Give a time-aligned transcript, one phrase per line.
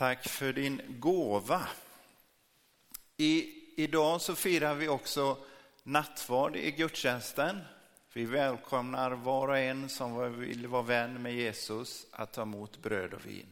[0.00, 1.68] Tack för din gåva.
[3.16, 5.38] I, idag så firar vi också
[5.82, 7.60] nattvard i gudstjänsten.
[8.12, 13.14] Vi välkomnar var och en som vill vara vän med Jesus att ta emot bröd
[13.14, 13.46] och vin.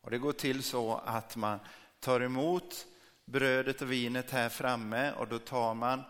[0.00, 1.58] Och det går till så att man
[2.00, 2.86] tar emot
[3.24, 6.02] brödet och vinet här framme och då tar man,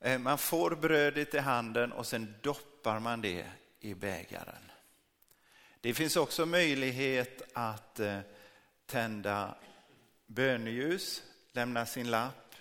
[0.00, 3.46] eh, man får brödet i handen och sen doppar man det
[3.80, 4.70] i bägaren.
[5.80, 8.18] Det finns också möjlighet att eh,
[8.90, 9.54] tända
[10.26, 11.22] böneljus,
[11.52, 12.54] lämna sin lapp,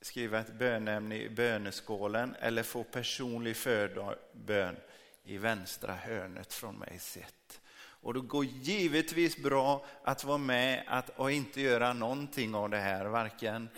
[0.00, 4.76] skriva ett bönämne i böneskålen eller få personlig förbön
[5.24, 7.60] i vänstra hörnet från mig sett.
[7.76, 12.80] Och det går givetvis bra att vara med att, och inte göra någonting av det
[12.80, 13.68] här, varken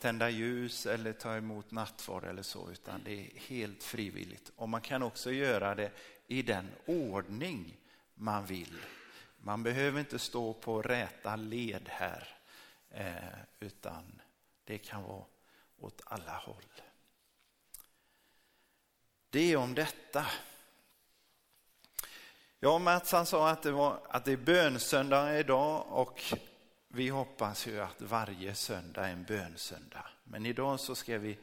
[0.00, 4.52] tända ljus eller ta emot nattvard eller så, utan det är helt frivilligt.
[4.56, 5.90] Och man kan också göra det
[6.26, 7.76] i den ordning
[8.14, 8.78] man vill.
[9.44, 12.28] Man behöver inte stå på räta led här,
[12.90, 14.20] eh, utan
[14.64, 15.24] det kan vara
[15.78, 16.82] åt alla håll.
[19.30, 20.26] Det är om detta.
[22.60, 26.22] Ja, Mats han sa att det, var, att det är bönsöndag idag och
[26.88, 30.06] vi hoppas ju att varje söndag är en bönsöndag.
[30.24, 31.38] Men idag så ska vi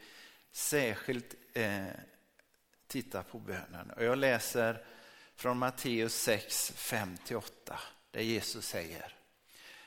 [0.52, 1.86] särskilt eh,
[2.88, 3.92] titta på bönen.
[3.92, 4.86] Och jag läser
[5.40, 7.44] från Matteus 6, 5-8
[8.12, 9.16] där Jesus säger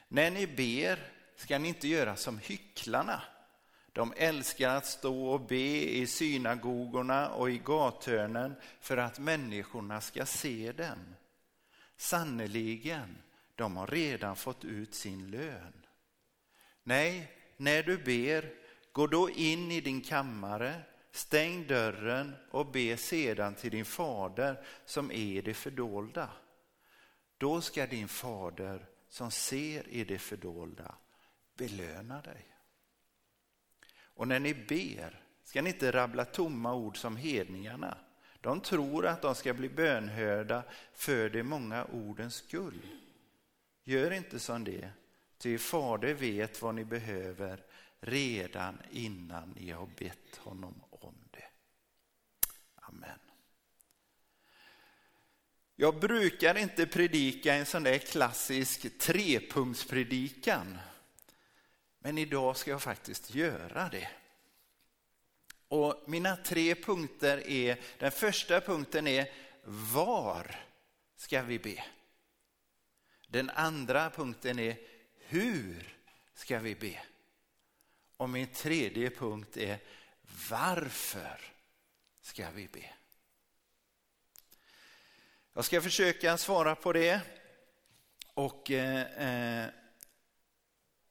[0.09, 0.99] När ni ber
[1.37, 3.23] ska ni inte göra som hycklarna.
[3.93, 10.27] De älskar att stå och be i synagogorna och i gathörnen för att människorna ska
[10.27, 11.15] se dem.
[11.97, 13.19] Sannerligen,
[13.55, 15.87] de har redan fått ut sin lön.
[16.83, 18.53] Nej, när du ber,
[18.93, 25.11] gå då in i din kammare Stäng dörren och be sedan till din fader som
[25.11, 26.29] är i det fördolda.
[27.39, 30.95] Då ska din fader som ser i det fördolda
[31.57, 32.47] belöna dig.
[34.01, 37.99] Och när ni ber ska ni inte rabbla tomma ord som hedningarna.
[38.41, 42.87] De tror att de ska bli bönhörda för de många ordens skull.
[43.85, 44.91] Gör inte som det,
[45.39, 47.65] ty fader vet vad ni behöver
[48.01, 51.49] redan innan ni har bett honom om det.
[52.75, 53.19] Amen.
[55.77, 60.79] Jag brukar inte predika en sån där klassisk trepunktspredikan.
[61.99, 64.09] Men idag ska jag faktiskt göra det.
[65.69, 69.31] Och mina tre punkter är, den första punkten är
[69.65, 70.57] var
[71.17, 71.85] ska vi be?
[73.29, 74.77] Den andra punkten är
[75.19, 75.97] hur
[76.35, 77.01] ska vi be?
[78.17, 79.79] Och min tredje punkt är
[80.51, 81.41] varför
[82.21, 82.91] ska vi be?
[85.55, 87.21] Jag ska försöka svara på det.
[88.35, 89.71] Och eh, eh,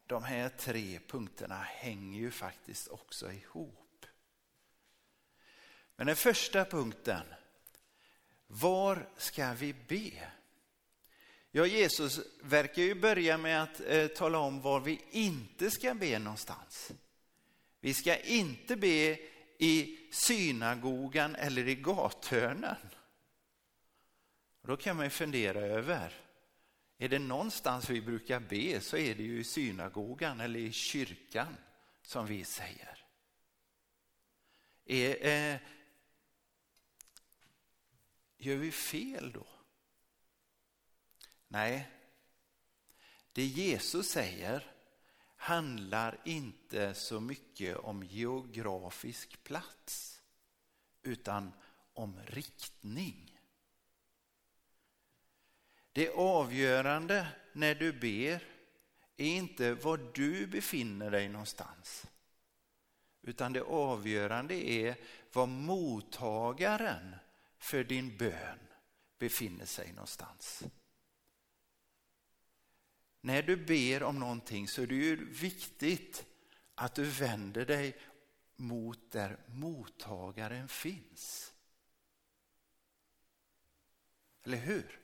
[0.08, 4.06] de här tre punkterna hänger ju faktiskt också ihop.
[5.96, 7.22] Men den första punkten,
[8.48, 10.32] var ska vi be?
[11.52, 16.20] Ja, Jesus verkar ju börja med att eh, tala om var vi inte ska be
[16.20, 16.92] någonstans.
[17.80, 19.18] Vi ska inte be
[19.58, 22.76] i synagogan eller i gathörnen.
[24.62, 26.14] Då kan man ju fundera över,
[26.98, 31.58] är det någonstans vi brukar be så är det ju i synagogan eller i kyrkan
[32.02, 33.06] som vi säger.
[34.86, 35.60] Är, eh,
[38.38, 39.48] gör vi fel då?
[41.48, 41.92] Nej,
[43.32, 44.72] det Jesus säger
[45.36, 50.22] handlar inte så mycket om geografisk plats
[51.04, 51.54] utan
[51.94, 53.31] om riktning.
[55.94, 58.48] Det avgörande när du ber
[59.18, 62.06] är inte var du befinner dig någonstans.
[63.22, 64.96] Utan det avgörande är
[65.34, 67.16] var mottagaren
[67.58, 68.60] för din bön
[69.18, 70.64] befinner sig någonstans.
[73.22, 76.26] När du ber om någonting så är det ju viktigt
[76.76, 77.98] att du vänder dig
[78.56, 81.54] mot där mottagaren finns.
[84.44, 85.00] Eller hur?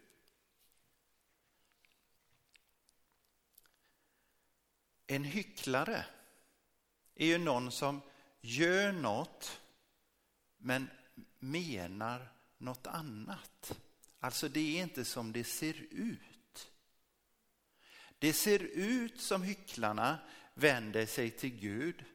[5.08, 6.06] En hycklare
[7.16, 8.02] är ju någon som
[8.42, 9.62] gör något
[10.58, 10.90] men
[11.40, 13.78] menar något annat.
[14.20, 16.72] Alltså det är inte som det ser ut.
[18.20, 20.20] Det ser ut som hycklarna
[20.54, 22.06] vänder sig till Gud.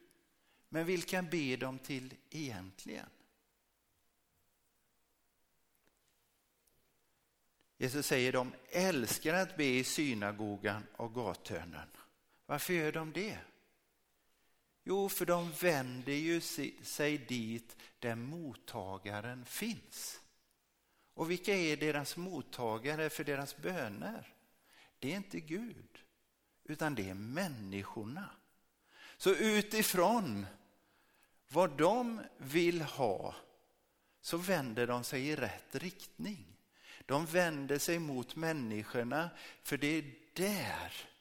[0.69, 3.09] Men vilka ber de till egentligen?
[7.77, 11.87] Jesus säger de älskar att be i synagogan och gathörnen.
[12.53, 13.37] Varför gör de det?
[14.83, 16.41] Jo, för de vänder ju
[16.81, 20.21] sig dit där mottagaren finns.
[21.13, 24.33] Och vilka är deras mottagare för deras böner?
[24.99, 25.99] Det är inte Gud,
[26.63, 28.29] utan det är människorna.
[29.17, 30.45] Så utifrån
[31.49, 33.35] vad de vill ha
[34.21, 36.45] så vänder de sig i rätt riktning.
[37.05, 39.29] De vänder sig mot människorna
[39.63, 41.12] för det är där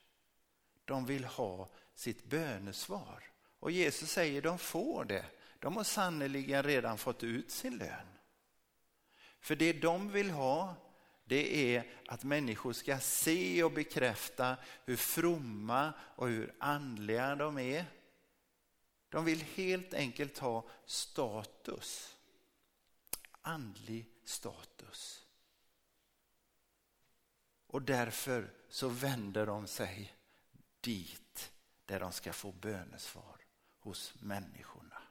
[0.92, 3.24] de vill ha sitt bönesvar.
[3.58, 5.24] Och Jesus säger de får det.
[5.58, 8.06] De har sannerligen redan fått ut sin lön.
[9.40, 10.74] För det de vill ha,
[11.24, 17.84] det är att människor ska se och bekräfta hur fromma och hur andliga de är.
[19.08, 22.16] De vill helt enkelt ha status.
[23.42, 25.26] Andlig status.
[27.66, 30.14] Och därför så vänder de sig
[30.82, 31.52] dit
[31.86, 33.36] där de ska få bönesvar
[33.78, 35.02] hos människorna.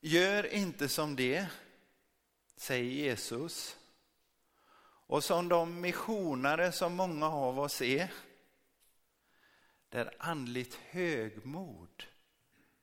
[0.00, 1.46] Gör inte som det,
[2.56, 3.76] säger Jesus.
[5.06, 8.12] Och som de missionare som många av oss är,
[9.88, 12.04] där andligt högmod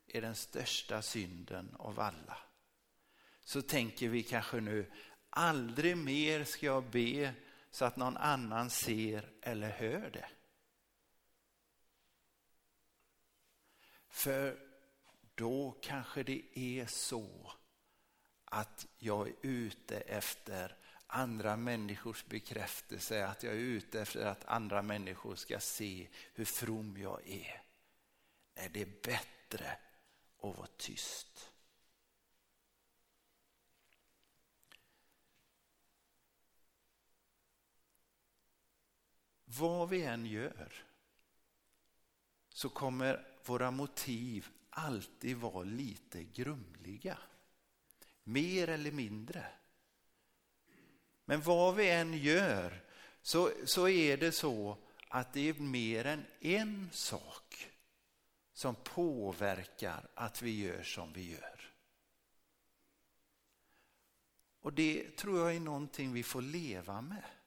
[0.07, 2.37] är den största synden av alla.
[3.43, 4.91] Så tänker vi kanske nu,
[5.29, 7.33] aldrig mer ska jag be
[7.71, 10.29] så att någon annan ser eller hör det.
[14.09, 14.59] För
[15.35, 17.51] då kanske det är så
[18.45, 20.77] att jag är ute efter
[21.07, 26.97] andra människors bekräftelse, att jag är ute efter att andra människor ska se hur from
[26.97, 27.63] jag är.
[28.55, 29.77] Nej, det är bättre
[30.41, 31.48] att vara tyst.
[39.57, 40.73] Vad vi än gör
[42.49, 47.17] så kommer våra motiv alltid vara lite grumliga.
[48.23, 49.45] Mer eller mindre.
[51.25, 52.83] Men vad vi än gör
[53.21, 57.71] så, så är det så att det är mer än en sak
[58.53, 61.73] som påverkar att vi gör som vi gör.
[64.61, 67.38] Och det tror jag är någonting vi får leva med.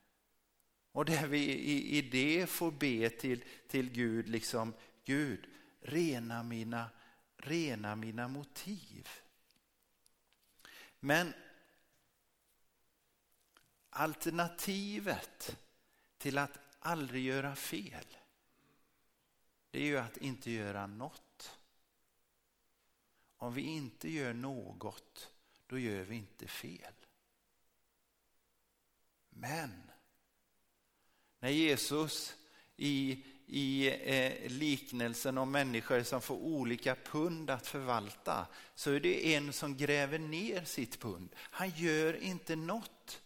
[0.93, 4.75] Och där vi i, i det får be till, till Gud, liksom
[5.05, 5.47] Gud,
[5.81, 6.91] rena mina,
[7.37, 9.09] rena mina motiv.
[11.01, 11.35] Men
[13.91, 15.57] alternativet
[16.19, 18.07] till att aldrig göra fel,
[19.71, 21.59] det är ju att inte göra något.
[23.37, 25.31] Om vi inte gör något,
[25.67, 26.95] då gör vi inte fel.
[29.31, 29.92] Men
[31.43, 32.37] när Jesus
[32.77, 39.35] i, i eh, liknelsen om människor som får olika pund att förvalta så är det
[39.35, 41.35] en som gräver ner sitt pund.
[41.37, 43.23] Han gör inte något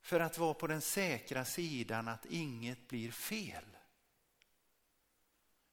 [0.00, 3.64] för att vara på den säkra sidan att inget blir fel.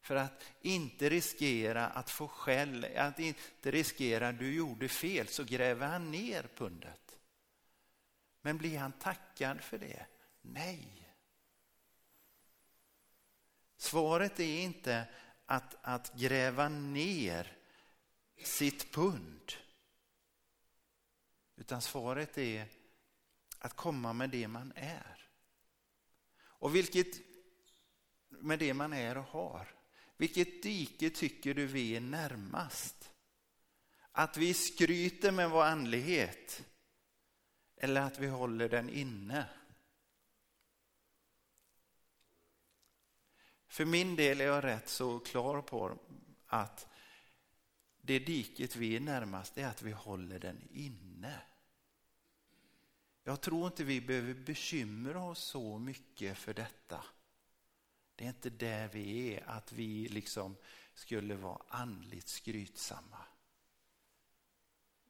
[0.01, 5.43] För att inte riskera att få skäll, att inte riskera att du gjorde fel så
[5.43, 7.19] gräver han ner pundet.
[8.41, 10.05] Men blir han tackad för det?
[10.41, 11.15] Nej.
[13.77, 15.07] Svaret är inte
[15.45, 17.57] att, att gräva ner
[18.43, 19.53] sitt pund.
[21.55, 22.65] Utan svaret är
[23.59, 25.29] att komma med det man är.
[26.41, 27.17] Och vilket,
[28.29, 29.75] med det man är och har.
[30.17, 33.11] Vilket dike tycker du vi är närmast?
[34.11, 36.65] Att vi skryter med vår andlighet
[37.77, 39.49] eller att vi håller den inne?
[43.71, 45.97] För min del är jag rätt så klar på
[46.47, 46.87] att
[48.01, 51.41] det diket vi är närmast är att vi håller den inne.
[53.23, 57.03] Jag tror inte vi behöver bekymra oss så mycket för detta.
[58.15, 60.55] Det är inte där vi är, att vi liksom
[60.93, 63.25] skulle vara andligt skrytsamma.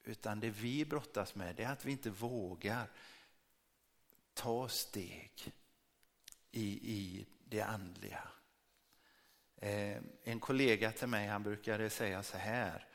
[0.03, 2.89] Utan det vi brottas med är att vi inte vågar
[4.33, 5.53] ta steg
[6.51, 8.27] i, i det andliga.
[9.63, 12.87] Eh, en kollega till mig han brukade säga så här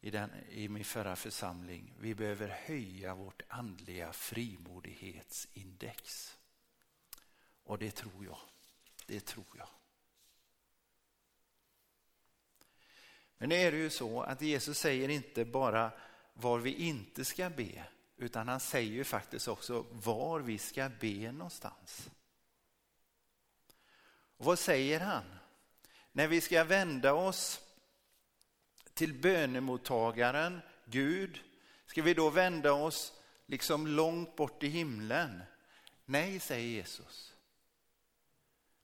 [0.00, 1.94] i, den, i min förra församling.
[2.00, 6.36] Vi behöver höja vårt andliga frimodighetsindex.
[7.64, 8.38] Och det tror jag.
[9.06, 9.68] Det tror jag.
[13.38, 15.92] Men nu är det ju så att Jesus säger inte bara
[16.34, 17.84] var vi inte ska be,
[18.16, 22.10] utan han säger ju faktiskt också var vi ska be någonstans.
[24.36, 25.24] Och vad säger han?
[26.16, 27.60] När vi ska vända oss
[28.92, 31.40] till bönemottagaren, Gud,
[31.86, 33.12] ska vi då vända oss
[33.46, 35.42] liksom långt bort i himlen?
[36.04, 37.34] Nej, säger Jesus.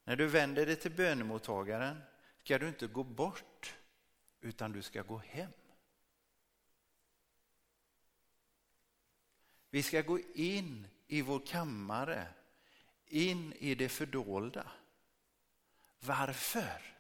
[0.05, 2.03] När du vänder dig till bönemottagaren
[2.39, 3.75] ska du inte gå bort,
[4.41, 5.53] utan du ska gå hem.
[9.71, 12.27] Vi ska gå in i vår kammare,
[13.07, 14.71] in i det fördolda.
[16.01, 17.00] Varför?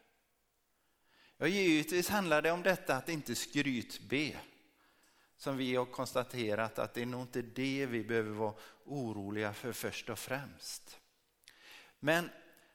[1.43, 4.37] Ja, givetvis handlar det om detta att inte skrytbe.
[5.37, 8.55] Som vi har konstaterat att det är nog inte det vi behöver vara
[8.85, 11.01] oroliga för först och främst.
[11.99, 12.31] Men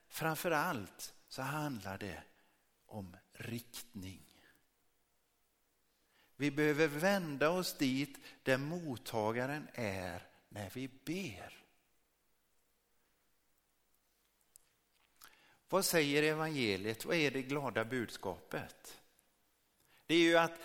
[0.08, 2.24] framför allt så handlar det
[2.86, 4.26] om riktning.
[6.36, 11.65] Vi behöver vända oss dit där mottagaren är när vi ber.
[15.70, 17.06] Vad säger evangeliet?
[17.06, 18.98] Vad är det glada budskapet?
[20.06, 20.60] Det är ju att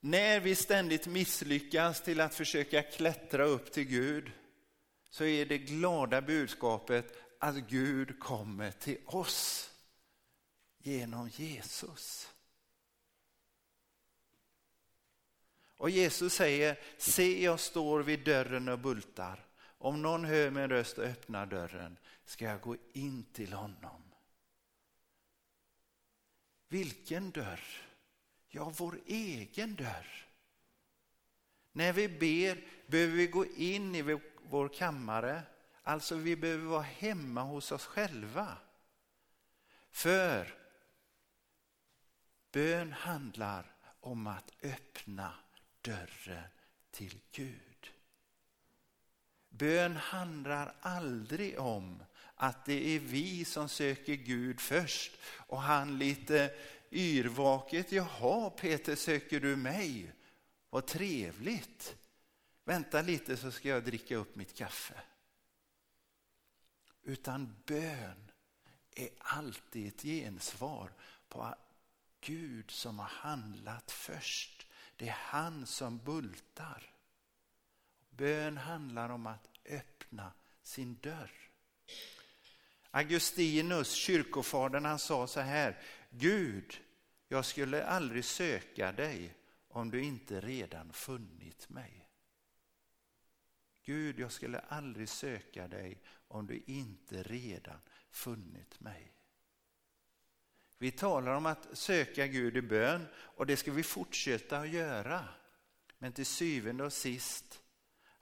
[0.00, 4.32] när vi ständigt misslyckas till att försöka klättra upp till Gud
[5.10, 9.70] så är det glada budskapet att Gud kommer till oss
[10.78, 12.28] genom Jesus.
[15.76, 19.45] Och Jesus säger, se jag står vid dörren och bultar.
[19.78, 24.02] Om någon hör min röst och öppnar dörren ska jag gå in till honom.
[26.68, 27.60] Vilken dörr?
[28.48, 30.28] Ja, vår egen dörr.
[31.72, 35.42] När vi ber behöver vi gå in i vår kammare,
[35.82, 38.58] alltså vi behöver vara hemma hos oss själva.
[39.90, 40.54] För
[42.50, 45.34] bön handlar om att öppna
[45.80, 46.48] dörren
[46.90, 47.75] till Gud.
[49.58, 52.02] Bön handlar aldrig om
[52.34, 56.54] att det är vi som söker Gud först och han lite
[56.90, 60.12] yrvaket, jaha Peter söker du mig?
[60.70, 61.96] Vad trevligt.
[62.64, 64.94] Vänta lite så ska jag dricka upp mitt kaffe.
[67.02, 68.30] Utan bön
[68.94, 70.92] är alltid ett gensvar
[71.28, 71.54] på
[72.20, 74.66] Gud som har handlat först.
[74.96, 76.95] Det är han som bultar.
[78.16, 80.32] Bön handlar om att öppna
[80.62, 81.30] sin dörr.
[82.90, 85.82] Augustinus, kyrkofadern, han sa så här.
[86.10, 86.80] Gud,
[87.28, 89.34] jag skulle aldrig söka dig
[89.68, 92.08] om du inte redan funnit mig.
[93.84, 97.80] Gud, jag skulle aldrig söka dig om du inte redan
[98.10, 99.12] funnit mig.
[100.78, 105.28] Vi talar om att söka Gud i bön och det ska vi fortsätta att göra.
[105.98, 107.62] Men till syvende och sist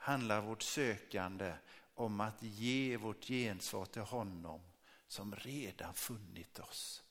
[0.05, 1.55] handlar vårt sökande
[1.95, 4.61] om att ge vårt gensvar till honom
[5.07, 7.03] som redan funnit oss,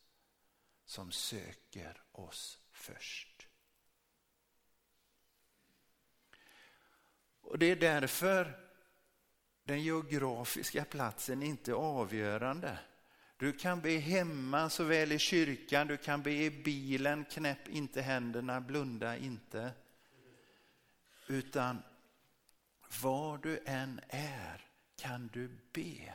[0.85, 3.47] som söker oss först.
[7.41, 8.59] Och Det är därför
[9.63, 12.79] den geografiska platsen inte är avgörande.
[13.37, 18.61] Du kan be hemma såväl i kyrkan, du kan be i bilen, knäpp inte händerna,
[18.61, 19.71] blunda inte.
[21.27, 21.83] Utan
[23.01, 26.13] var du än är kan du be.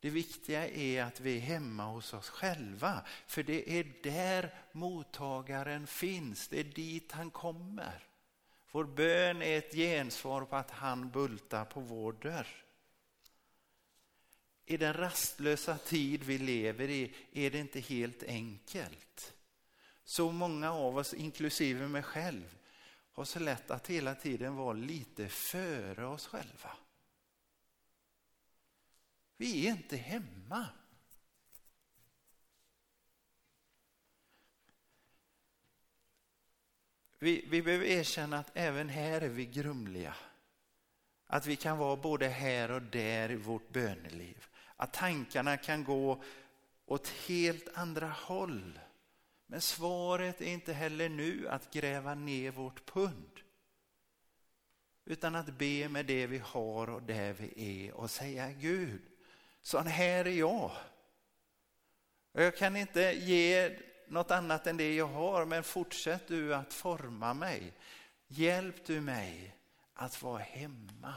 [0.00, 5.86] Det viktiga är att vi är hemma hos oss själva, för det är där mottagaren
[5.86, 8.06] finns, det är dit han kommer.
[8.70, 12.46] Vår bön är ett gensvar på att han bultar på vår dörr.
[14.66, 19.34] I den rastlösa tid vi lever i är det inte helt enkelt.
[20.04, 22.58] Så många av oss, inklusive mig själv,
[23.12, 26.76] har så lätt att hela tiden vara lite före oss själva.
[29.36, 30.66] Vi är inte hemma.
[37.18, 40.14] Vi, vi behöver erkänna att även här är vi grumliga.
[41.26, 44.46] Att vi kan vara både här och där i vårt böneliv.
[44.76, 46.22] Att tankarna kan gå
[46.86, 48.78] åt helt andra håll.
[49.50, 53.40] Men svaret är inte heller nu att gräva ner vårt pund.
[55.04, 59.02] Utan att be med det vi har och det vi är och säga Gud,
[59.62, 60.70] sån här är jag.
[62.32, 63.78] Jag kan inte ge
[64.08, 67.72] något annat än det jag har, men fortsätt du att forma mig.
[68.26, 69.56] Hjälp du mig
[69.94, 71.14] att vara hemma.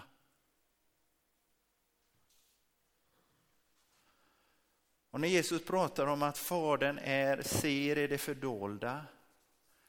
[5.14, 9.06] Och när Jesus pratar om att Fadern är, ser i det fördolda,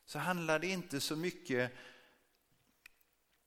[0.05, 1.73] så handlar det inte så mycket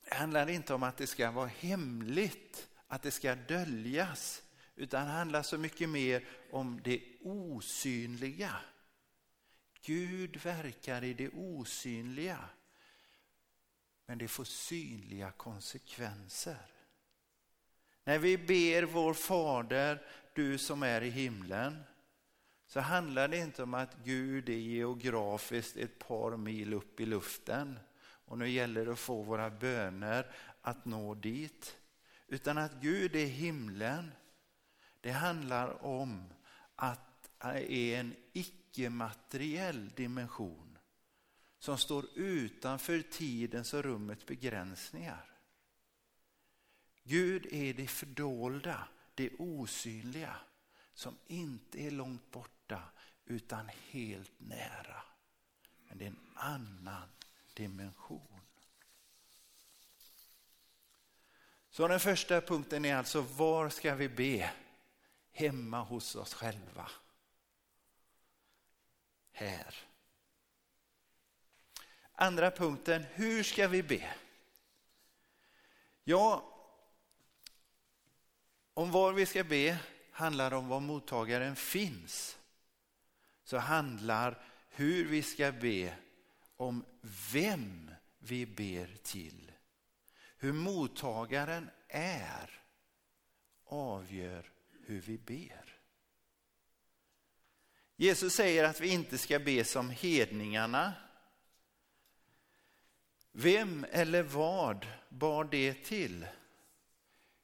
[0.02, 4.44] Det handlar inte om att det ska vara hemligt, att det ska döljas,
[4.76, 8.56] utan det handlar så mycket mer om det osynliga.
[9.82, 12.50] Gud verkar i det osynliga,
[14.06, 16.72] men det får synliga konsekvenser.
[18.04, 20.02] När vi ber vår fader,
[20.38, 21.84] du som är i himlen,
[22.68, 27.80] så handlar det inte om att Gud är geografiskt ett par mil upp i luften
[28.00, 31.78] och nu gäller det att få våra böner att nå dit.
[32.28, 34.12] Utan att Gud är himlen,
[35.02, 36.34] det handlar om
[36.76, 40.78] att det är en icke-materiell dimension
[41.60, 45.26] som står utanför tidens och rummets begränsningar.
[47.04, 50.36] Gud är det fördolda, det osynliga
[50.94, 52.84] som inte är långt borta
[53.26, 55.04] utan helt nära.
[55.88, 57.10] Men det är en annan
[57.54, 58.42] dimension.
[61.70, 64.52] Så den första punkten är alltså, var ska vi be?
[65.32, 66.92] Hemma hos oss själva.
[69.32, 69.76] Här.
[72.12, 74.16] Andra punkten, hur ska vi be?
[76.04, 76.57] Ja,
[78.78, 79.80] om var vi ska be
[80.12, 82.38] handlar om var mottagaren finns.
[83.44, 85.94] Så handlar hur vi ska be
[86.56, 86.86] om
[87.32, 89.52] vem vi ber till.
[90.38, 92.62] Hur mottagaren är
[93.66, 94.52] avgör
[94.86, 95.80] hur vi ber.
[97.96, 100.94] Jesus säger att vi inte ska be som hedningarna.
[103.32, 106.26] Vem eller vad bar det till?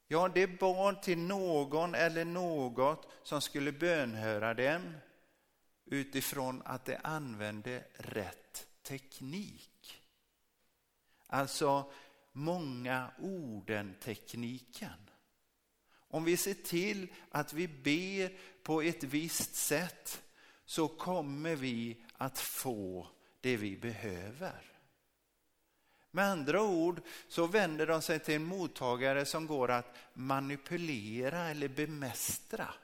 [0.08, 4.96] Ja, det bad till någon eller något som skulle bönhöra dem
[5.84, 10.02] utifrån att de använde rätt teknik.
[11.26, 11.92] Alltså
[12.32, 15.10] många orden-tekniken.
[16.14, 20.22] Om vi ser till att vi ber på ett visst sätt
[20.64, 23.08] så kommer vi att få
[23.40, 24.73] det vi behöver.
[26.14, 31.68] Med andra ord så vänder de sig till en mottagare som går att manipulera eller
[31.68, 32.74] bemästra.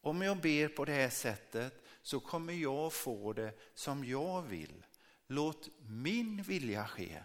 [0.00, 4.86] Om jag ber på det här sättet så kommer jag få det som jag vill.
[5.26, 7.22] Låt min vilja ske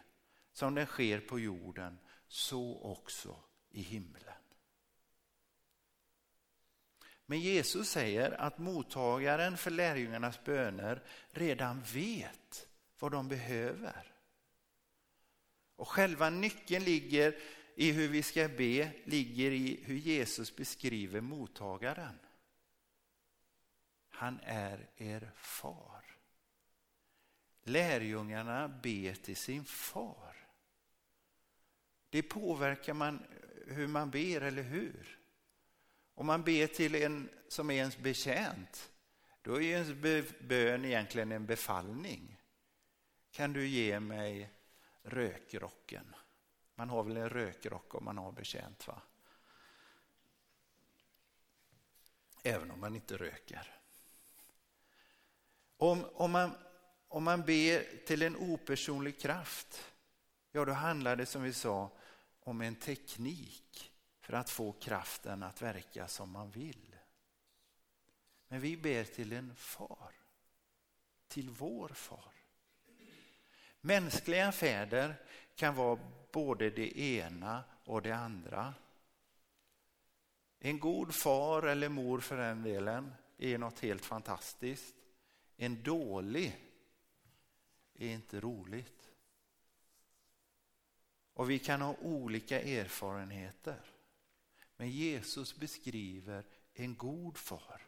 [0.53, 4.37] som den sker på jorden, så också i himlen.
[7.29, 12.67] Men Jesus säger att mottagaren för lärjungarnas böner redan vet
[12.99, 14.11] vad de behöver.
[15.75, 17.39] Och själva nyckeln ligger
[17.75, 22.19] i hur vi ska be, ligger i hur Jesus beskriver mottagaren.
[24.09, 26.03] Han är er far.
[27.63, 30.35] Lärjungarna ber till sin far.
[32.09, 33.23] Det påverkar man
[33.67, 35.16] hur man ber, eller hur?
[36.17, 38.91] Om man ber till en som är ens betjänt,
[39.41, 39.93] då är ju ens
[40.39, 42.41] bön egentligen en befallning.
[43.32, 44.51] Kan du ge mig
[45.03, 46.15] rökrocken?
[46.75, 49.01] Man har väl en rökrock om man har betjänt va?
[52.43, 53.75] Även om man inte röker.
[55.77, 56.51] Om, om, man,
[57.08, 59.93] om man ber till en opersonlig kraft,
[60.51, 61.91] ja då handlar det som vi sa
[62.39, 63.93] om en teknik
[64.27, 66.95] för att få kraften att verka som man vill.
[68.47, 70.11] Men vi ber till en far,
[71.27, 72.33] till vår far.
[73.81, 75.15] Mänskliga fäder
[75.55, 75.99] kan vara
[76.31, 78.73] både det ena och det andra.
[80.59, 84.95] En god far eller mor för den delen är något helt fantastiskt.
[85.57, 86.57] En dålig
[87.93, 89.09] är inte roligt.
[91.33, 93.96] Och vi kan ha olika erfarenheter.
[94.77, 97.81] Men Jesus beskriver en god far.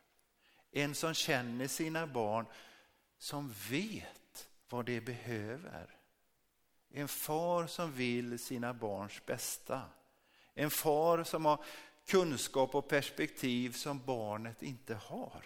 [0.72, 2.46] En som känner sina barn,
[3.18, 5.96] som vet vad de behöver.
[6.90, 9.82] En far som vill sina barns bästa.
[10.54, 11.64] En far som har
[12.06, 15.46] kunskap och perspektiv som barnet inte har.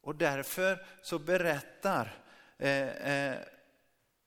[0.00, 2.24] Och därför så berättar
[2.58, 3.38] eh, eh,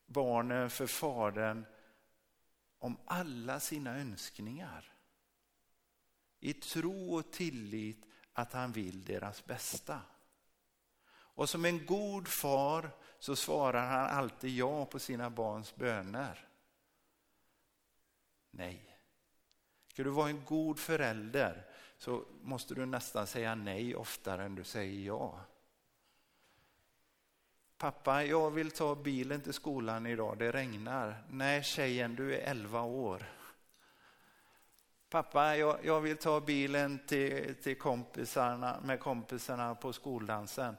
[0.06, 1.66] barnen för fadern
[2.80, 4.95] om alla sina önskningar
[6.46, 10.02] i tro och tillit att han vill deras bästa.
[11.08, 16.48] Och som en god far så svarar han alltid ja på sina barns böner.
[18.52, 18.98] Nej.
[19.88, 21.66] Ska du vara en god förälder
[21.98, 25.40] så måste du nästan säga nej oftare än du säger ja.
[27.78, 31.24] Pappa, jag vill ta bilen till skolan idag, det regnar.
[31.30, 33.26] Nej tjejen, du är 11 år.
[35.16, 40.78] Pappa, jag, jag vill ta bilen till, till kompisarna, med kompisarna på skoldansen.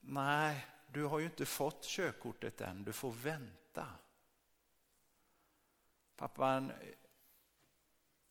[0.00, 3.86] Nej, du har ju inte fått körkortet än, du får vänta.
[6.16, 6.70] Pappa,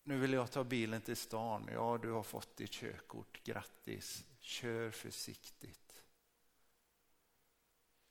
[0.04, 1.70] nu vill jag ta bilen till stan.
[1.74, 4.26] Ja, du har fått ditt körkort, grattis.
[4.40, 6.04] Kör försiktigt.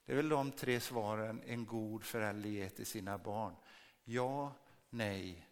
[0.04, 3.56] Det är väl de tre svaren en god förälder ger till sina barn.
[4.04, 4.52] Ja,
[4.90, 5.48] nej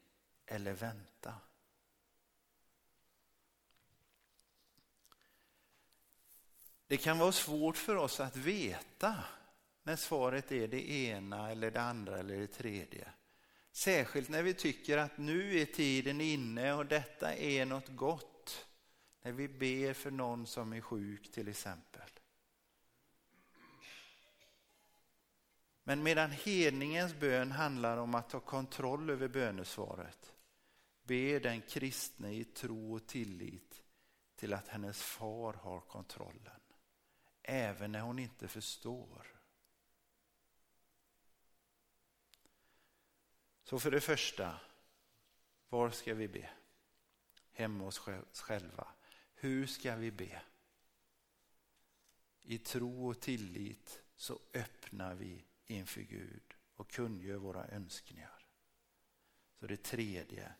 [0.46, 1.34] eller vänta.
[6.94, 9.14] Det kan vara svårt för oss att veta
[9.82, 13.08] när svaret är det ena eller det andra eller det tredje.
[13.72, 18.66] Särskilt när vi tycker att nu är tiden inne och detta är något gott.
[19.22, 22.10] När vi ber för någon som är sjuk till exempel.
[25.84, 30.32] Men medan hedningens bön handlar om att ta kontroll över bönesvaret
[31.02, 33.82] ber den kristne i tro och tillit
[34.36, 36.60] till att hennes far har kontrollen.
[37.46, 39.26] Även när hon inte förstår.
[43.62, 44.60] Så för det första,
[45.68, 46.50] var ska vi be?
[47.52, 48.88] Hemma hos oss själva.
[49.34, 50.42] Hur ska vi be?
[52.42, 58.46] I tro och tillit så öppnar vi inför Gud och kungör våra önskningar.
[59.60, 60.54] Så det tredje,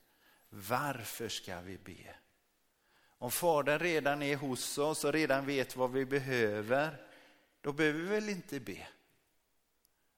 [0.49, 2.16] varför ska vi be?
[3.25, 7.07] Om Fadern redan är hos oss och redan vet vad vi behöver,
[7.61, 8.89] då behöver vi väl inte be.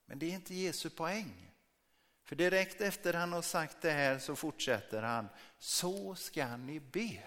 [0.05, 1.51] Men det är inte Jesu poäng.
[2.23, 7.23] För direkt efter han har sagt det här så fortsätter han, så ska ni be.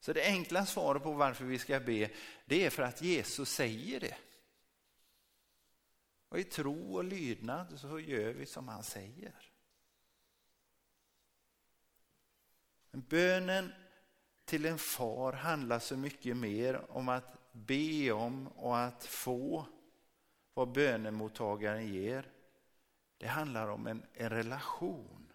[0.00, 2.10] Så det enkla svaret på varför vi ska be,
[2.44, 4.16] det är för att Jesus säger det.
[6.28, 9.47] Och i tro och lydnad så gör vi som han säger.
[12.90, 13.72] Men bönen
[14.44, 19.66] till en far handlar så mycket mer om att be om och att få
[20.54, 22.30] vad bönemottagaren ger.
[23.18, 25.32] Det handlar om en, en relation.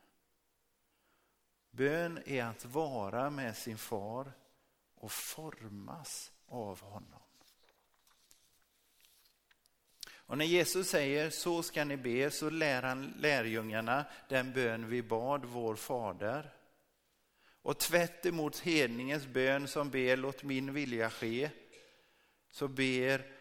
[1.72, 4.32] Bön är att vara med sin far
[4.96, 7.20] och formas av honom.
[10.26, 15.04] Och när Jesus säger så ska ni be så lär han lärjungarna den bön vi
[15.04, 16.54] bad vår fader.
[17.64, 21.50] Och tvärt emot hedningens bön som ber låt min vilja ske
[22.52, 23.32] så ber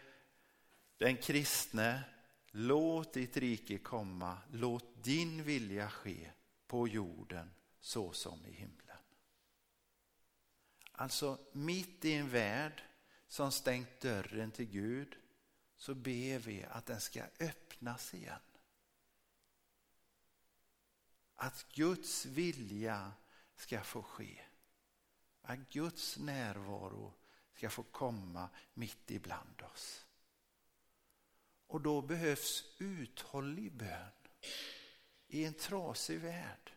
[0.97, 2.03] den kristne
[2.51, 6.31] låt ditt rike komma, låt din vilja ske
[6.67, 8.97] på jorden så som i himlen.
[10.91, 12.83] Alltså mitt i en värld
[13.27, 15.15] som stängt dörren till Gud
[15.75, 18.39] så ber vi att den ska öppnas igen.
[21.35, 23.11] Att Guds vilja
[23.55, 24.41] ska få ske.
[25.41, 27.13] Att Guds närvaro
[27.55, 30.05] ska få komma mitt ibland oss.
[31.67, 34.11] Och då behövs uthållig bön
[35.27, 36.71] i en trasig värld.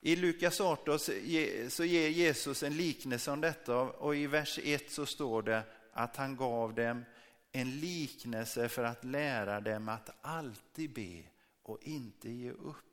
[0.00, 5.06] I Lukas 18 så ger Jesus en liknelse om detta och i vers 1 så
[5.06, 7.04] står det att han gav dem
[7.52, 11.22] en liknelse för att lära dem att alltid be
[11.62, 12.91] och inte ge upp.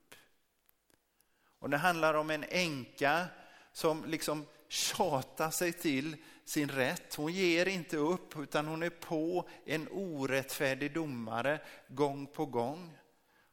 [1.60, 3.28] Och Det handlar om en änka
[3.72, 7.16] som liksom tjatar sig till sin rätt.
[7.16, 12.98] Hon ger inte upp utan hon är på en orättfärdig domare gång på gång.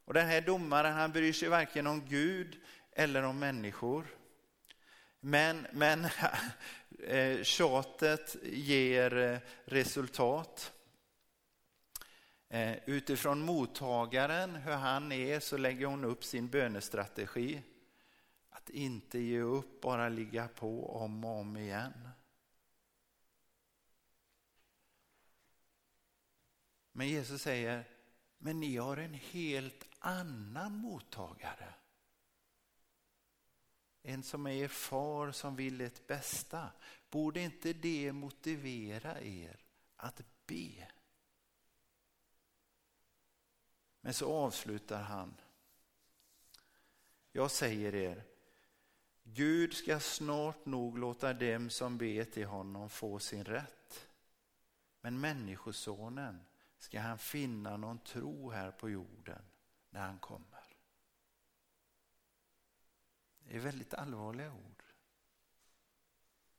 [0.04, 2.60] Och den här domaren han bryr sig varken om Gud
[2.92, 4.06] eller om människor.
[5.20, 6.04] Men, men
[7.06, 10.72] eh, tjatet ger eh, resultat.
[12.48, 17.62] Eh, utifrån mottagaren, hur han är, så lägger hon upp sin bönestrategi.
[18.66, 22.08] Att inte ge upp, bara ligga på om och om igen.
[26.92, 27.88] Men Jesus säger,
[28.38, 31.74] men ni har en helt annan mottagare.
[34.02, 36.70] En som är er far som vill ert bästa.
[37.10, 39.64] Borde inte det motivera er
[39.96, 40.88] att be?
[44.00, 45.40] Men så avslutar han.
[47.32, 48.24] Jag säger er,
[49.28, 54.08] Gud ska snart nog låta dem som ber till honom få sin rätt.
[55.00, 56.44] Men människosonen
[56.78, 59.42] ska han finna någon tro här på jorden
[59.90, 60.64] när han kommer.
[63.38, 64.82] Det är väldigt allvarliga ord.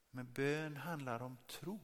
[0.09, 1.79] Men bön handlar om tro.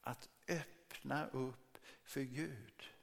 [0.00, 2.97] att öppna upp för Gud.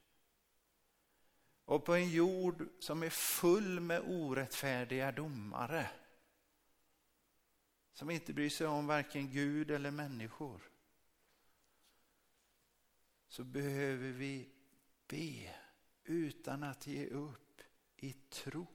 [1.66, 5.90] Och på en jord som är full med orättfärdiga domare
[7.92, 10.60] som inte bryr sig om varken Gud eller människor
[13.28, 14.50] så behöver vi
[15.06, 15.54] be
[16.04, 17.60] utan att ge upp
[17.96, 18.66] i tro.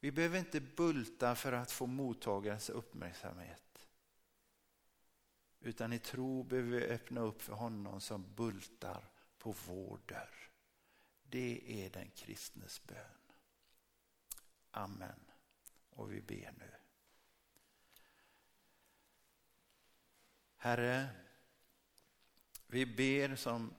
[0.00, 3.88] Vi behöver inte bulta för att få mottagarens uppmärksamhet.
[5.60, 10.49] Utan i tro behöver vi öppna upp för honom som bultar på vår dörr.
[11.30, 13.20] Det är den kristnes bön.
[14.70, 15.30] Amen.
[15.90, 16.70] Och vi ber nu.
[20.56, 21.08] Herre,
[22.66, 23.74] vi ber som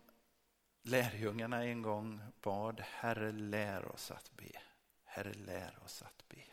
[0.81, 4.61] lärjungarna en gång bad, Herre lär oss att be.
[5.03, 6.43] Herre lär oss att be.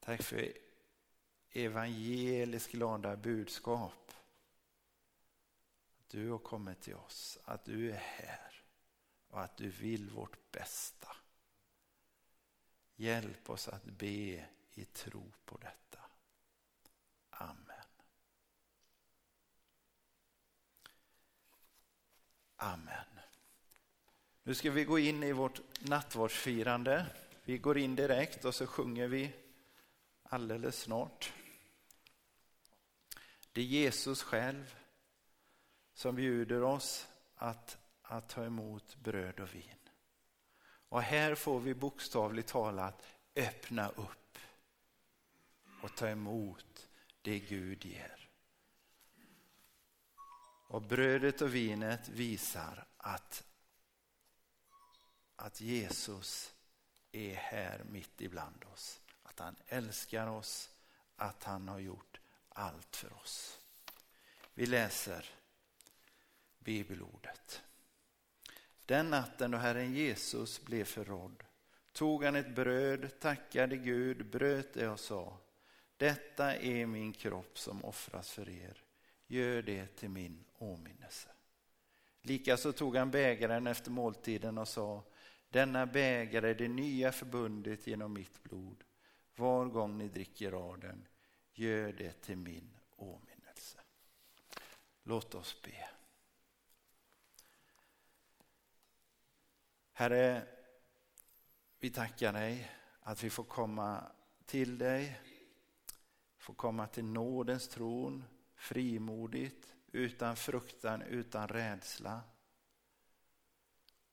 [0.00, 0.52] Tack för
[1.50, 4.12] evangelisk glada budskap.
[5.98, 8.59] Att du har kommit till oss, att du är här
[9.30, 11.16] och att du vill vårt bästa.
[12.96, 15.98] Hjälp oss att be i tro på detta.
[17.30, 17.84] Amen.
[22.56, 23.04] Amen.
[24.42, 27.06] Nu ska vi gå in i vårt nattvardsfirande.
[27.44, 29.32] Vi går in direkt och så sjunger vi
[30.22, 31.32] alldeles snart.
[33.52, 34.76] Det är Jesus själv
[35.94, 37.78] som bjuder oss att,
[38.10, 39.78] att ta emot bröd och vin.
[40.88, 43.02] Och här får vi bokstavligt talat
[43.34, 44.38] öppna upp
[45.82, 46.88] och ta emot
[47.22, 48.28] det Gud ger.
[50.68, 53.44] Och brödet och vinet visar att,
[55.36, 56.54] att Jesus
[57.12, 59.00] är här mitt ibland oss.
[59.22, 60.70] Att han älskar oss,
[61.16, 63.60] att han har gjort allt för oss.
[64.54, 65.24] Vi läser
[66.58, 67.62] bibelordet.
[68.90, 71.44] Den natten då Herren Jesus blev förrådd
[71.92, 75.38] tog han ett bröd, tackade Gud, bröt det och sa
[75.96, 78.82] Detta är min kropp som offras för er.
[79.26, 81.28] Gör det till min åminnelse.
[82.22, 85.02] Likaså tog han bägaren efter måltiden och sa
[85.48, 88.84] Denna bägare är det nya förbundet genom mitt blod.
[89.36, 91.08] Var gång ni dricker av den,
[91.52, 93.78] gör det till min åminnelse.
[95.02, 95.99] Låt oss be.
[100.00, 100.46] Herre,
[101.78, 104.04] vi tackar dig att vi får komma
[104.46, 105.20] till dig,
[106.36, 112.20] får komma till nådens tron frimodigt, utan fruktan, utan rädsla.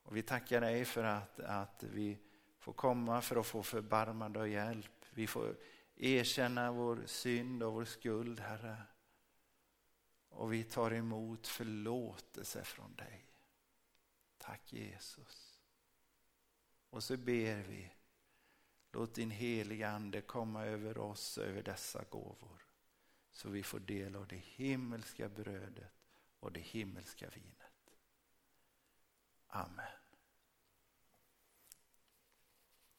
[0.03, 2.17] Och vi tackar dig för att, att vi
[2.59, 5.05] får komma för att få förbarmande och hjälp.
[5.09, 5.55] Vi får
[5.95, 8.81] erkänna vår synd och vår skuld, Herre.
[10.29, 13.25] Och vi tar emot förlåtelse från dig.
[14.37, 15.46] Tack Jesus.
[16.97, 17.91] Och så ber vi,
[18.91, 22.65] låt din heliga ande komma över oss, över dessa gåvor
[23.31, 25.91] så vi får del av det himmelska brödet
[26.39, 27.97] och det himmelska vinet.
[29.47, 30.06] Amen.